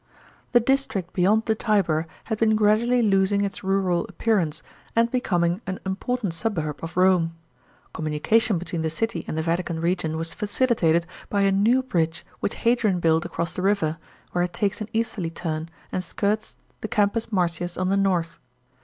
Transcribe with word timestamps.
The 0.53 0.59
district 0.59 1.13
beyond 1.13 1.45
the 1.45 1.53
Tiber 1.53 2.07
had 2.23 2.39
been 2.39 2.55
gradually 2.55 3.03
losing 3.03 3.43
its 3.43 3.63
rural 3.63 4.07
appearance 4.09 4.63
and 4.95 5.11
becoming 5.11 5.61
an 5.67 5.79
important 5.85 6.33
suburb 6.33 6.79
of 6.81 6.97
Rome. 6.97 7.35
Com 7.93 8.07
munication 8.07 8.57
between 8.57 8.81
the 8.81 8.89
city 8.89 9.23
and 9.27 9.37
th^ 9.37 9.43
Vatican 9.43 9.79
region 9.79 10.17
was 10.17 10.33
facilitated 10.33 11.05
by 11.29 11.41
a 11.41 11.51
new 11.51 11.83
bridge 11.83 12.25
which 12.39 12.55
Hadrian 12.65 12.99
built 12.99 13.25
across 13.25 13.53
the 13.53 13.61
river, 13.61 13.99
where 14.31 14.43
it 14.45 14.53
takes 14.53 14.81
an 14.81 14.89
easterly 14.91 15.29
turn 15.29 15.69
and 15.91 16.03
skirts 16.03 16.55
the 16.79 16.87
Campus 16.87 17.31
Manius 17.31 17.77
on 17.77 17.89
the 17.89 17.95
north. 17.97 18.39